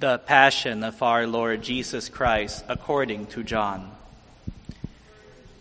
[0.00, 3.90] The Passion of our Lord Jesus Christ according to John.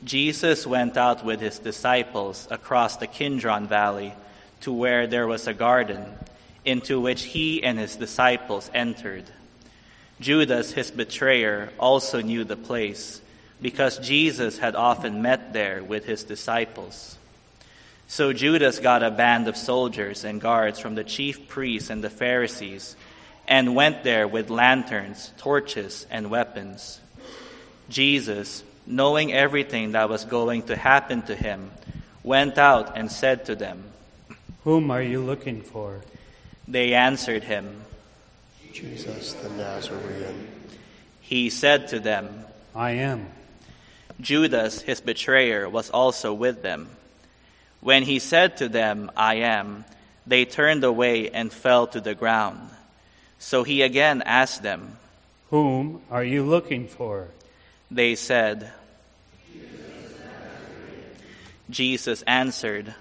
[0.06, 4.14] Jesus went out with his disciples across the Kidron Valley
[4.62, 6.06] to where there was a garden,
[6.64, 9.26] into which he and his disciples entered.
[10.22, 13.20] Judas, his betrayer, also knew the place,
[13.62, 17.18] because Jesus had often met there with his disciples.
[18.08, 22.10] So Judas got a band of soldiers and guards from the chief priests and the
[22.10, 22.96] Pharisees,
[23.48, 27.00] and went there with lanterns, torches, and weapons.
[27.90, 31.72] Jesus, knowing everything that was going to happen to him,
[32.24, 33.84] went out and said to them,
[34.64, 36.02] Whom are you looking for?
[36.68, 37.82] They answered him.
[38.74, 40.48] Jesus the Nazarene.
[41.22, 43.28] He said to them, I am.
[44.22, 46.90] Judas, his betrayer, was also with them.
[47.80, 49.86] When he said to them, I am,
[50.28, 52.70] they turned away and fell to the ground.
[53.40, 54.98] So he again asked them.
[55.50, 57.30] Whom are you looking for?
[57.90, 58.72] They said,
[61.70, 62.94] Jesus answered,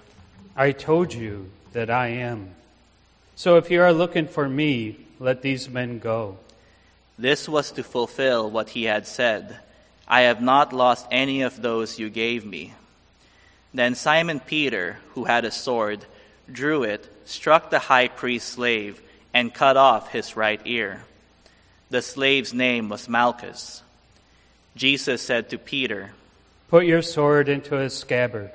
[0.55, 2.51] I told you that I am.
[3.35, 6.37] So if you are looking for me, let these men go.
[7.17, 9.59] This was to fulfill what he had said
[10.09, 12.73] I have not lost any of those you gave me.
[13.73, 16.05] Then Simon Peter, who had a sword,
[16.51, 19.01] drew it, struck the high priest's slave,
[19.33, 21.03] and cut off his right ear.
[21.91, 23.83] The slave's name was Malchus.
[24.75, 26.11] Jesus said to Peter,
[26.69, 28.51] Put your sword into its scabbard.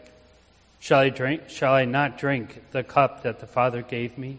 [0.80, 4.38] Shall I drink shall I not drink the cup that the Father gave me?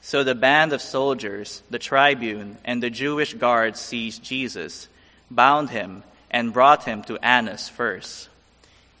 [0.00, 4.88] So the band of soldiers, the tribune, and the Jewish guards seized Jesus,
[5.30, 8.28] bound him, and brought him to Annas first.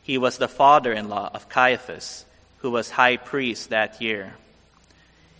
[0.02, 2.24] He was the father in law of Caiaphas,
[2.58, 4.34] who was high priest that year.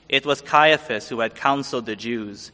[0.09, 2.51] It was Caiaphas who had counseled the Jews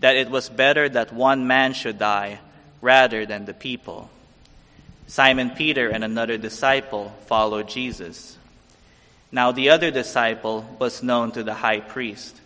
[0.00, 2.40] that it was better that one man should die
[2.80, 4.10] rather than the people.
[5.06, 8.38] Simon Peter and another disciple followed Jesus.
[9.32, 12.40] Now the other disciple was known to the high priest,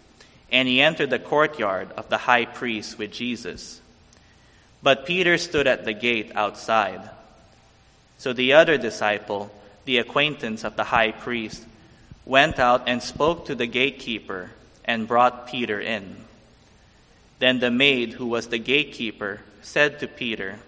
[0.51, 3.81] and he entered the courtyard of the high priest with Jesus.
[4.85, 7.09] But Peter stood at the gate outside.
[8.19, 9.51] So the other disciple,
[9.87, 11.65] the acquaintance of the high priest,
[12.27, 14.51] went out and spoke to the gatekeeper
[14.85, 16.17] and brought Peter in.
[17.39, 20.59] Then the maid, who was the gatekeeper, said to Peter,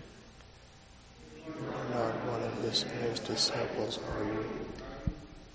[1.46, 4.46] You are Not one of this man's disciples are you?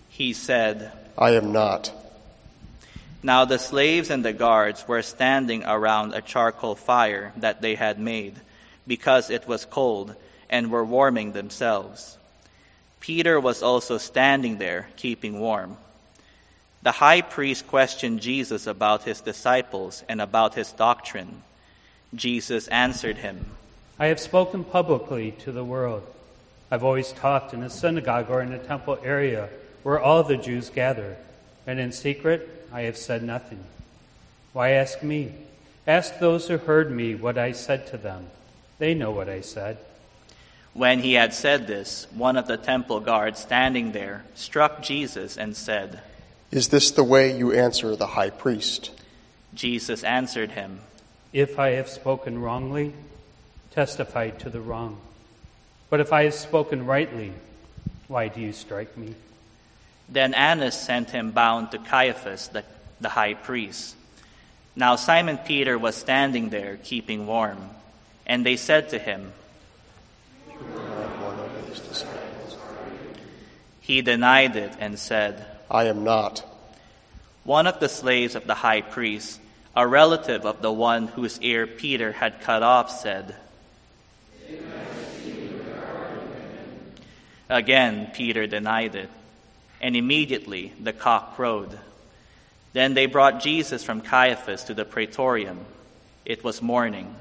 [0.07, 1.91] He said, I am not.
[3.23, 7.99] Now the slaves and the guards were standing around a charcoal fire that they had
[7.99, 8.35] made,
[8.87, 10.15] because it was cold,
[10.49, 12.17] and were warming themselves.
[12.99, 15.77] Peter was also standing there, keeping warm.
[16.83, 21.43] The high priest questioned Jesus about his disciples and about his doctrine.
[22.15, 23.45] Jesus answered him,
[23.99, 26.03] I have spoken publicly to the world.
[26.71, 29.49] I've always taught in a synagogue or in a temple area
[29.83, 31.17] where all the Jews gather,
[31.67, 33.63] and in secret I have said nothing.
[34.53, 35.33] Why ask me?
[35.87, 38.27] Ask those who heard me what I said to them.
[38.81, 39.77] They know what I said.
[40.73, 45.55] When he had said this, one of the temple guards standing there struck Jesus and
[45.55, 46.01] said,
[46.49, 48.89] Is this the way you answer the high priest?
[49.53, 50.79] Jesus answered him,
[51.31, 52.93] If I have spoken wrongly,
[53.69, 54.97] testify to the wrong.
[55.91, 57.33] But if I have spoken rightly,
[58.07, 59.13] why do you strike me?
[60.09, 62.63] Then Annas sent him bound to Caiaphas, the,
[62.99, 63.95] the high priest.
[64.75, 67.69] Now Simon Peter was standing there, keeping warm.
[68.31, 69.33] And they said to him,
[70.47, 72.55] Not one of his disciples.
[73.81, 76.41] He denied it and said, I am not.
[77.43, 79.37] One of the slaves of the high priest,
[79.75, 83.35] a relative of the one whose ear Peter had cut off, said,
[87.49, 89.09] Again, Peter denied it,
[89.81, 91.77] and immediately the cock crowed.
[92.71, 95.59] Then they brought Jesus from Caiaphas to the praetorium.
[96.23, 97.13] It was morning,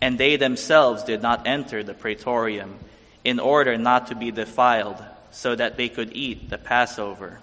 [0.00, 2.76] and they themselves did not enter the praetorium
[3.24, 7.38] in order not to be defiled, so that they could eat the Passover.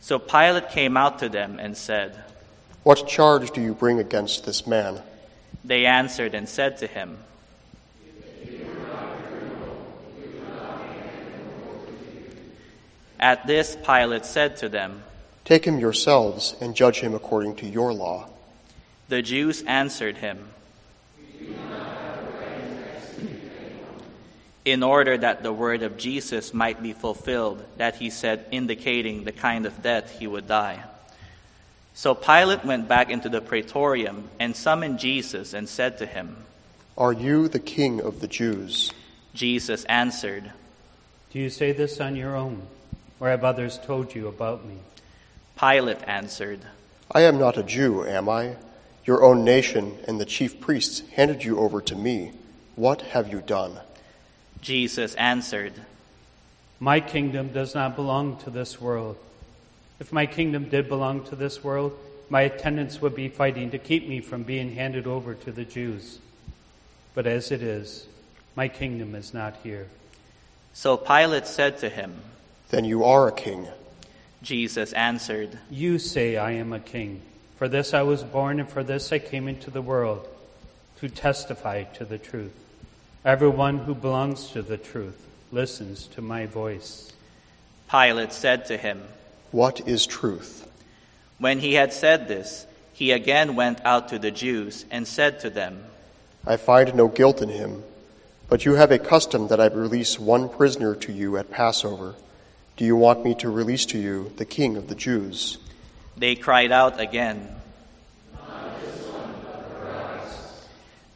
[0.00, 2.22] So Pilate came out to them and said,
[2.82, 5.00] What charge do you bring against this man?
[5.64, 7.18] They answered and said to him,
[13.18, 15.02] At this, Pilate said to them,
[15.46, 18.28] Take him yourselves and judge him according to your law.
[19.08, 20.48] The Jews answered him,
[24.64, 29.32] in order that the word of Jesus might be fulfilled, that he said, indicating the
[29.32, 30.82] kind of death he would die.
[31.92, 36.36] So Pilate went back into the praetorium and summoned Jesus and said to him,
[36.96, 38.90] Are you the king of the Jews?
[39.34, 40.50] Jesus answered,
[41.30, 42.62] Do you say this on your own,
[43.20, 44.78] or have others told you about me?
[45.58, 46.60] Pilate answered,
[47.12, 48.56] I am not a Jew, am I?
[49.04, 52.32] Your own nation and the chief priests handed you over to me.
[52.74, 53.78] What have you done?
[54.64, 55.74] Jesus answered,
[56.80, 59.18] My kingdom does not belong to this world.
[60.00, 61.92] If my kingdom did belong to this world,
[62.30, 66.18] my attendants would be fighting to keep me from being handed over to the Jews.
[67.14, 68.06] But as it is,
[68.56, 69.86] my kingdom is not here.
[70.72, 72.14] So Pilate said to him,
[72.70, 73.68] Then you are a king.
[74.42, 77.20] Jesus answered, You say I am a king.
[77.56, 80.26] For this I was born, and for this I came into the world,
[81.00, 82.63] to testify to the truth.
[83.24, 87.10] Everyone who belongs to the truth listens to my voice.
[87.90, 89.02] Pilate said to him,
[89.50, 90.70] What is truth?
[91.38, 95.48] When he had said this, he again went out to the Jews and said to
[95.48, 95.86] them,
[96.46, 97.82] I find no guilt in him.
[98.50, 102.16] But you have a custom that I release one prisoner to you at Passover.
[102.76, 105.56] Do you want me to release to you the king of the Jews?
[106.18, 107.48] They cried out again.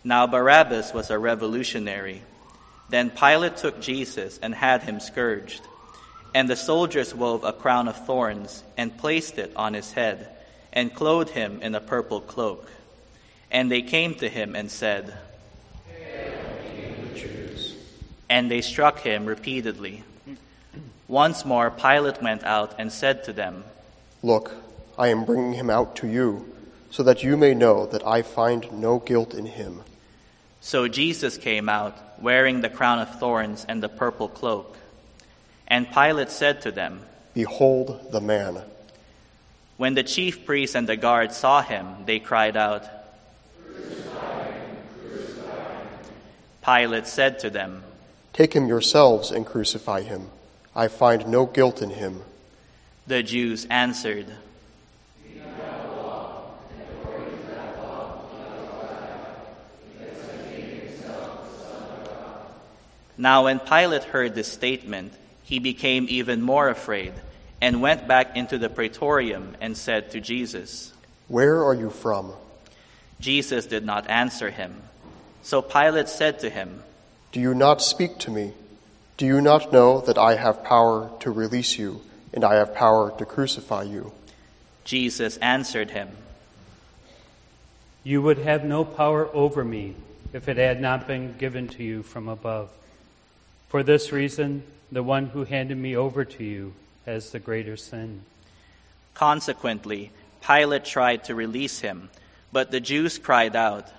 [0.09, 2.23] Now Barabbas was a revolutionary.
[2.89, 5.61] Then Pilate took Jesus and had him scourged.
[6.35, 10.31] And the soldiers wove a crown of thorns and placed it on his head
[10.73, 12.71] and clothed him in a purple cloak.
[13.51, 15.13] And they came to him and said,
[18.31, 20.05] And they struck him repeatedly.
[21.07, 23.63] Once more Pilate went out and said to them,
[24.23, 24.53] Look,
[24.97, 26.51] I am bringing him out to you,
[26.91, 29.83] so that you may know that I find no guilt in him.
[30.69, 34.77] So Jesus came out, wearing the crown of thorns and the purple cloak.
[35.67, 37.01] And Pilate said to them,
[37.33, 38.61] Behold the man.
[39.79, 42.85] When the chief priests and the guards saw him, they cried out.
[46.63, 47.83] Pilate said to them,
[48.35, 50.29] Take him yourselves and crucify him.
[50.77, 52.21] I find no guilt in him.
[53.07, 54.27] The Jews answered,
[63.19, 65.13] Now, when Pilate heard this statement,
[65.43, 67.13] he became even more afraid
[67.61, 70.93] and went back into the praetorium and said to Jesus,
[71.27, 72.33] Where are you from?
[73.19, 74.83] Jesus did not answer him.
[75.43, 76.83] So Pilate said to him,
[77.33, 78.53] Do you not speak to me?
[79.17, 82.01] Do you not know that I have power to release you,
[82.33, 84.13] and I have power to crucify you?
[84.85, 86.09] Jesus answered him,
[88.05, 89.97] You would have no power over me
[90.33, 92.71] if it had not been given to you from above.
[93.69, 96.73] For this reason, the one who handed me over to you
[97.05, 98.23] has the greater sin.
[99.13, 100.11] Consequently,
[100.41, 102.09] Pilate tried to release him,
[102.51, 103.91] but the Jews cried out,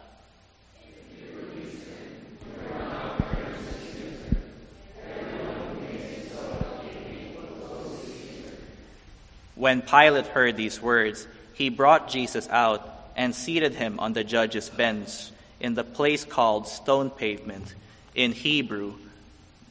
[9.53, 14.69] When Pilate heard these words, he brought Jesus out and seated him on the judge's
[14.69, 15.29] bench
[15.59, 17.75] in the place called Stone Pavement,
[18.15, 18.95] in Hebrew,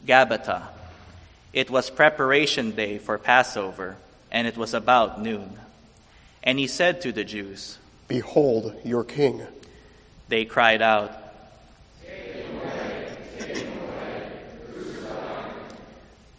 [0.07, 0.63] Gabbatha.
[1.53, 3.97] It was preparation day for Passover,
[4.31, 5.59] and it was about noon.
[6.43, 9.43] And he said to the Jews, Behold your king.
[10.29, 11.13] They cried out,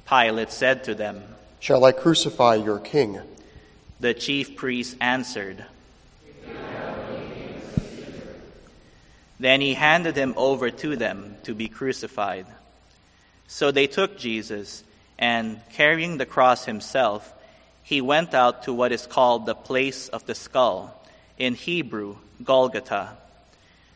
[0.07, 1.24] Pilate said to them,
[1.60, 3.19] Shall I crucify your king?
[4.00, 5.63] The chief priests answered,
[9.39, 12.45] Then he handed him over to them to be crucified.
[13.51, 14.84] So they took Jesus,
[15.18, 17.34] and carrying the cross himself,
[17.82, 20.96] he went out to what is called the place of the skull,
[21.39, 23.18] in Hebrew, Golgotha.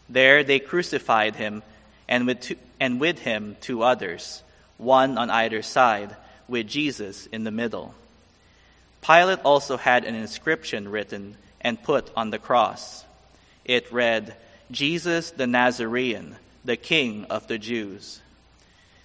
[0.10, 1.62] There they crucified him,
[2.10, 4.42] and with, two, and with him two others,
[4.78, 6.16] one on either side,
[6.48, 7.94] with Jesus in the middle.
[9.04, 13.06] Pilate also had an inscription written and put on the cross.
[13.66, 14.36] It read,
[14.72, 18.20] Jesus the Nazarene, the King of the Jews.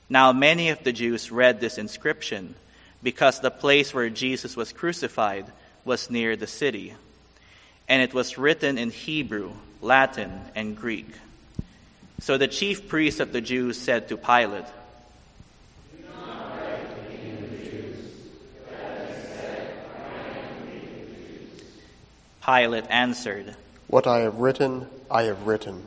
[0.08, 2.54] Now many of the Jews read this inscription
[3.02, 5.46] because the place where Jesus was crucified
[5.84, 6.94] was near the city.
[7.88, 11.08] And it was written in Hebrew, Latin, and Greek.
[12.20, 14.64] So the chief priests of the Jews said to Pilate,
[22.44, 23.54] Pilate answered,
[23.88, 25.84] What I have written, I have written.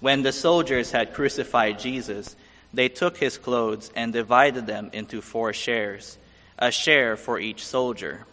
[0.00, 2.34] When the soldiers had crucified Jesus,
[2.76, 6.18] They took his clothes and divided them into four shares,
[6.58, 8.26] a share for each soldier.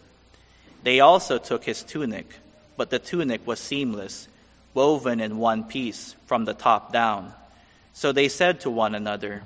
[0.82, 2.26] They also took his tunic,
[2.76, 4.28] but the tunic was seamless,
[4.74, 7.32] woven in one piece from the top down.
[7.94, 9.44] So they said to one another,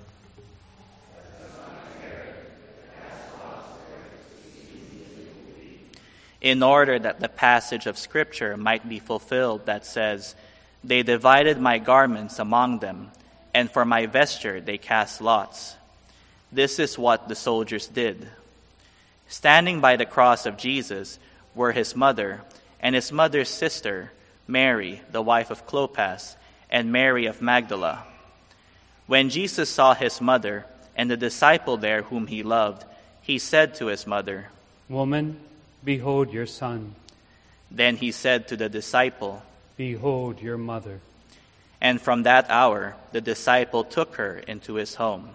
[6.41, 10.35] in order that the passage of Scripture might be fulfilled that says,
[10.83, 13.13] They divided my garments among them,
[13.55, 15.77] and for my vesture they cast lots.
[16.51, 18.29] This is what the soldiers did.
[19.29, 21.19] Standing by the cross of Jesus
[21.55, 22.41] were his mother
[22.81, 24.13] and his mother's sister,
[24.47, 26.37] Mary, the wife of Clopas,
[26.71, 28.05] and Mary of Magdala.
[29.07, 30.65] When Jesus saw his mother
[30.97, 32.85] and the disciple there whom he loved,
[33.23, 34.49] he said to his mother,
[34.89, 35.39] Woman,
[35.85, 36.95] behold your son.
[37.71, 39.43] Then he said to the disciple,
[39.77, 41.01] Behold your mother.
[41.81, 45.31] And from that hour the disciple took her into his home.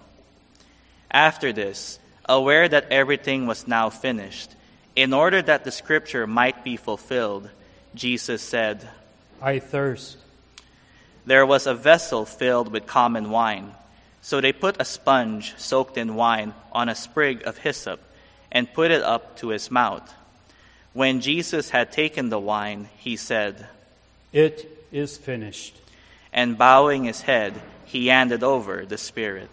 [1.11, 4.51] After this, aware that everything was now finished,
[4.95, 7.49] in order that the scripture might be fulfilled,
[7.95, 8.87] Jesus said,
[9.41, 10.17] I thirst.
[11.25, 13.71] There was a vessel filled with common wine.
[14.21, 17.99] So they put a sponge soaked in wine on a sprig of hyssop
[18.51, 20.13] and put it up to his mouth.
[20.93, 23.67] When Jesus had taken the wine, he said,
[24.31, 25.79] It is finished.
[26.33, 27.53] And bowing his head,
[27.85, 29.49] he handed over the Spirit.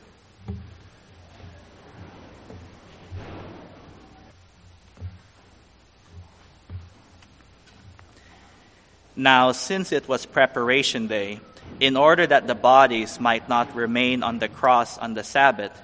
[9.14, 11.40] Now, since it was preparation day,
[11.78, 15.78] in order that the bodies might not remain on the cross on the Sabbath,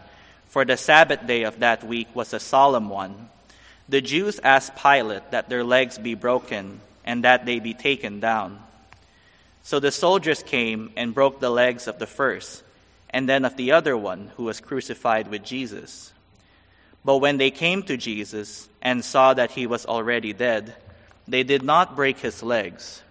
[0.46, 3.28] for the Sabbath day of that week was a solemn one,
[3.90, 8.58] the Jews asked Pilate that their legs be broken and that they be taken down.
[9.66, 12.62] So the soldiers came and broke the legs of the first,
[13.10, 16.12] and then of the other one who was crucified with Jesus.
[17.04, 20.76] But when they came to Jesus and saw that he was already dead,
[21.26, 23.02] they did not break his legs.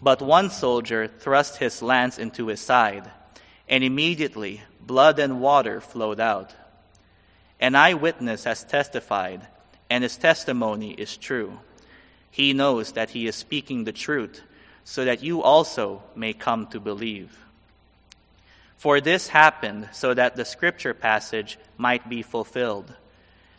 [0.00, 3.04] But one soldier thrust his lance into his side,
[3.68, 6.54] and immediately blood and water flowed out.
[7.60, 9.46] An eyewitness has testified,
[9.90, 11.58] and his testimony is true.
[12.30, 14.40] He knows that he is speaking the truth,
[14.88, 17.44] so that you also may come to believe.
[18.78, 22.94] For this happened so that the scripture passage might be fulfilled.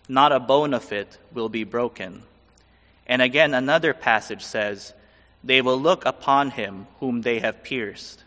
[0.07, 2.24] Not a bone of it will be broken.
[3.05, 4.91] And again, another passage says,
[5.43, 8.24] they will look upon him whom they have pierced.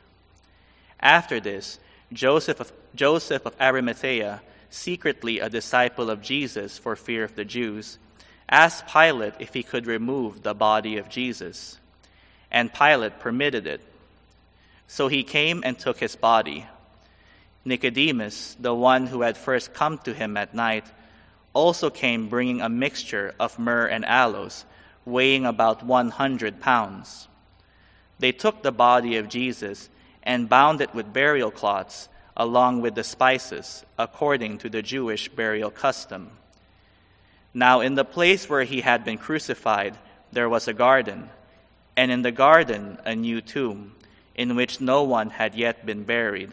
[1.00, 1.80] After this,
[2.12, 7.98] Joseph of, Joseph of Arimathea, secretly a disciple of Jesus for fear of the Jews,
[8.48, 11.78] asked Pilate if he could remove the body of Jesus.
[12.52, 13.80] And Pilate permitted it.
[14.86, 16.66] So he came and took his body.
[17.64, 20.84] Nicodemus, the one who had first come to him at night,
[21.54, 24.64] also came bringing a mixture of myrrh and aloes
[25.04, 27.26] weighing about 100 pounds.
[28.18, 29.88] They took the body of Jesus
[30.22, 35.70] and bound it with burial cloths along with the spices, according to the Jewish burial
[35.70, 36.30] custom.
[37.52, 39.96] Now, in the place where he had been crucified,
[40.32, 41.28] there was a garden,
[41.96, 43.92] and in the garden a new tomb,
[44.34, 46.52] in which no one had yet been buried.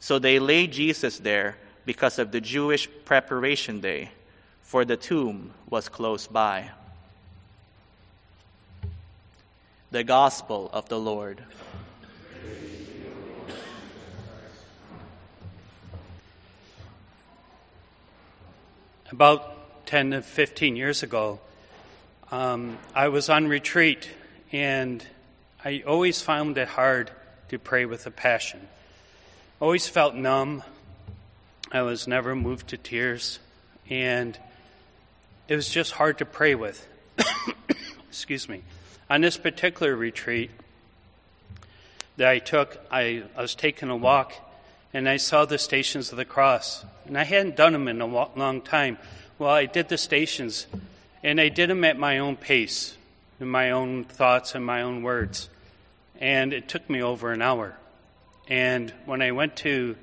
[0.00, 4.10] So they laid Jesus there because of the Jewish preparation day,
[4.62, 6.70] for the tomb was close by.
[9.90, 11.42] The Gospel of the Lord.
[19.10, 21.40] About 10 to 15 years ago,
[22.30, 24.10] um, I was on retreat,
[24.52, 25.04] and
[25.64, 27.10] I always found it hard
[27.48, 28.68] to pray with a passion.
[29.60, 30.62] Always felt numb.
[31.72, 33.40] I was never moved to tears,
[33.90, 34.38] and
[35.48, 36.86] it was just hard to pray with.
[38.08, 38.62] Excuse me.
[39.10, 40.50] On this particular retreat
[42.18, 44.34] that I took, I, I was taking a walk
[44.92, 46.84] and I saw the stations of the cross.
[47.06, 48.98] And I hadn't done them in a long time.
[49.38, 50.66] Well, I did the stations
[51.22, 52.96] and I did them at my own pace,
[53.40, 55.48] in my own thoughts and my own words.
[56.20, 57.76] And it took me over an hour.
[58.48, 59.96] And when I went to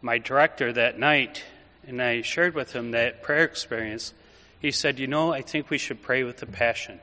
[0.00, 1.44] my director that night
[1.86, 4.12] and I shared with him that prayer experience,
[4.60, 7.00] he said, You know, I think we should pray with the passion.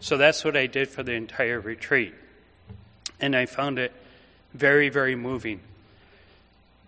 [0.00, 2.14] So that's what I did for the entire retreat.
[3.20, 3.92] And I found it
[4.52, 5.60] very, very moving.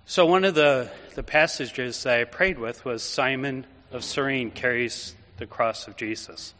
[0.06, 5.14] So one of the, the passages that I prayed with was Simon of Cyrene carries
[5.38, 6.54] the cross of Jesus.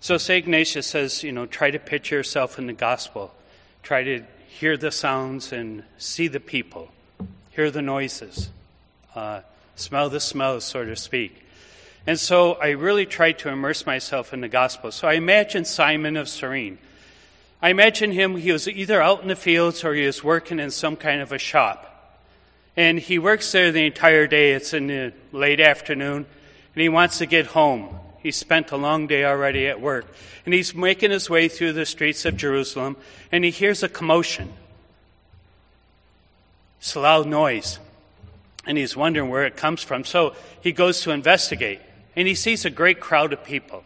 [0.00, 0.44] So St.
[0.44, 3.34] Ignatius says, you know, try to picture yourself in the gospel.
[3.82, 6.90] Try to hear the sounds and see the people.
[7.50, 8.50] hear the noises,
[9.16, 9.40] uh,
[9.74, 11.44] smell the smells, so to speak.
[12.06, 14.92] And so I really tried to immerse myself in the gospel.
[14.92, 16.78] So I imagine Simon of Cyrene.
[17.60, 20.70] I imagine him, he was either out in the fields or he was working in
[20.70, 22.22] some kind of a shop.
[22.76, 24.52] And he works there the entire day.
[24.52, 26.26] It's in the late afternoon,
[26.74, 27.98] and he wants to get home.
[28.22, 30.06] He spent a long day already at work.
[30.44, 32.96] And he's making his way through the streets of Jerusalem,
[33.30, 34.52] and he hears a commotion.
[36.80, 37.78] It's a loud noise.
[38.66, 40.04] And he's wondering where it comes from.
[40.04, 41.80] So he goes to investigate,
[42.16, 43.84] and he sees a great crowd of people.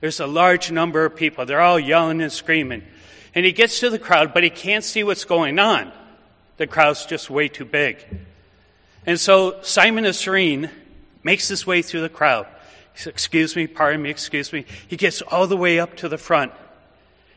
[0.00, 1.46] There's a large number of people.
[1.46, 2.82] They're all yelling and screaming.
[3.34, 5.92] And he gets to the crowd, but he can't see what's going on.
[6.56, 7.98] The crowd's just way too big.
[9.04, 10.70] And so Simon of Cyrene
[11.22, 12.46] makes his way through the crowd.
[12.96, 14.66] Says, Excuse me, pardon me, excuse me.
[14.88, 16.52] He gets all the way up to the front.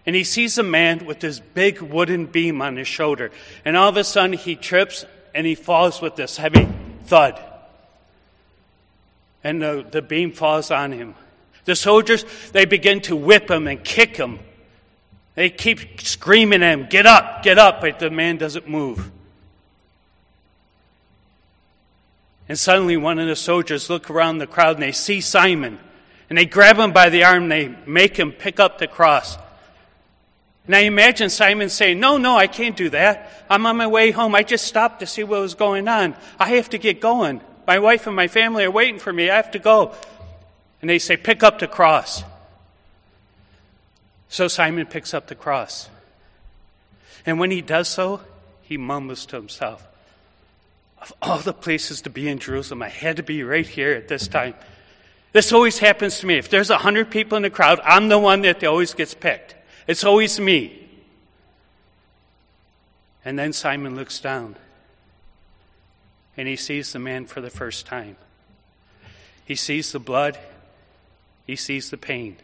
[0.06, 3.32] And he sees a man with this big wooden beam on his shoulder.
[3.64, 6.68] And all of a sudden he trips and he falls with this heavy
[7.06, 7.40] thud.
[9.44, 11.16] And the, the beam falls on him.
[11.66, 14.40] The soldiers, they begin to whip him and kick him
[15.40, 19.10] they keep screaming at him, Get up, get up, but the man doesn't move.
[22.50, 25.80] And suddenly one of the soldiers look around the crowd and they see Simon.
[26.30, 29.38] And they grab him by the arm and they make him pick up the cross.
[30.66, 33.46] And I imagine Simon saying, No, no, I can't do that.
[33.50, 34.36] I'm on my way home.
[34.36, 36.16] I just stopped to see what was going on.
[36.40, 37.42] I have to get going.
[37.66, 39.30] My wife and my family are waiting for me.
[39.30, 39.94] I have to go.
[40.82, 42.24] And they say, Pick up the cross.
[44.28, 45.90] So Simon picks up the cross.
[47.26, 48.22] And when he does so,
[48.62, 49.88] he mumbles to himself,
[51.02, 54.08] Of all the places to be in Jerusalem, I had to be right here at
[54.08, 54.56] this time.
[55.32, 56.38] This always happens to me.
[56.38, 59.56] If there's a hundred people in the crowd, I'm the one that always gets picked.
[59.88, 60.90] It's always me.
[63.24, 64.56] And then Simon looks down
[66.36, 68.16] and he sees the man for the first time.
[69.46, 70.38] He sees the blood,
[71.46, 72.38] he sees the pain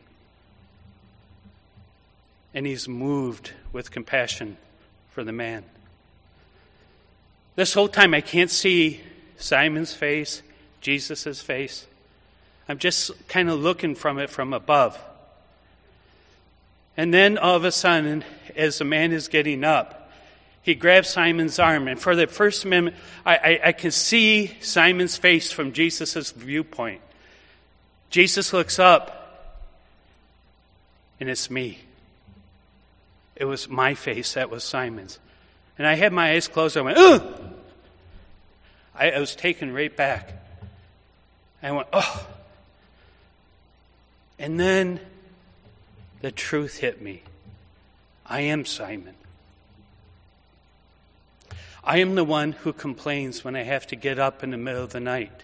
[2.55, 4.55] and he's moved with compassion
[5.11, 5.65] for the man.
[7.55, 9.01] This whole time, I can't see
[9.37, 10.41] Simon's face,
[10.81, 11.87] Jesus' face.
[12.67, 14.99] I'm just kind of looking from it from above.
[16.97, 18.23] And then all of a sudden,
[18.55, 20.11] as the man is getting up,
[20.61, 21.87] he grabs Simon's arm.
[21.87, 27.01] And for the first minute, I, I, I can see Simon's face from Jesus' viewpoint.
[28.09, 29.61] Jesus looks up,
[31.19, 31.79] and it's me.
[33.35, 35.19] It was my face, that was Simon's.
[35.77, 36.77] And I had my eyes closed.
[36.77, 37.41] I went, ugh!
[38.93, 40.33] I, I was taken right back.
[41.61, 42.27] I went, oh.
[44.39, 44.99] And then
[46.21, 47.23] the truth hit me.
[48.25, 49.15] I am Simon.
[51.83, 54.83] I am the one who complains when I have to get up in the middle
[54.83, 55.43] of the night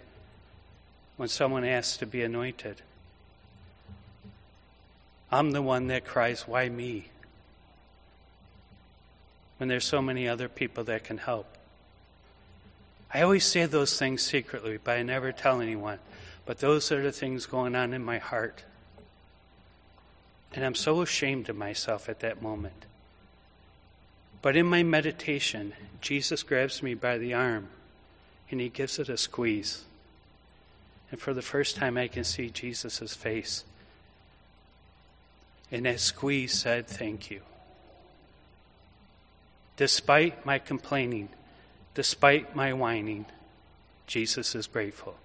[1.18, 2.82] when someone asks to be anointed.
[5.32, 7.10] I'm the one that cries, Why me?
[9.62, 11.46] When there's so many other people that can help.
[13.14, 16.00] I always say those things secretly, but I never tell anyone.
[16.48, 18.64] But those are the things going on in my heart.
[20.56, 22.88] And I'm so ashamed of myself at that moment.
[24.42, 27.68] But in my meditation, Jesus grabs me by the arm
[28.50, 29.84] and he gives it a squeeze.
[31.12, 33.64] And for the first time, I can see Jesus' face.
[35.72, 37.42] And that squeeze said, Thank you.
[39.82, 41.30] Despite my complaining,
[41.96, 43.26] despite my whining,
[44.06, 45.16] Jesus is grateful.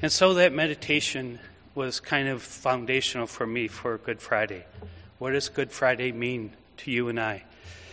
[0.00, 1.40] And so that meditation
[1.74, 4.64] was kind of foundational for me for Good Friday.
[5.18, 7.44] What does Good Friday mean to you and I?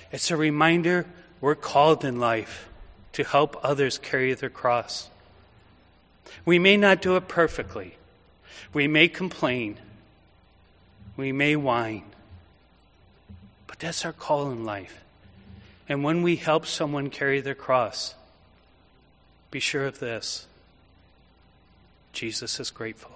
[0.10, 1.06] It's a reminder
[1.42, 2.70] we're called in life
[3.12, 5.10] to help others carry their cross.
[6.46, 7.98] We may not do it perfectly.
[8.72, 9.80] We may complain.
[11.18, 12.06] We may whine.
[13.68, 15.03] But that's our call in life.
[15.88, 18.16] And when we help someone carry their cross,
[19.52, 20.48] be sure of this
[22.14, 23.13] Jesus is grateful.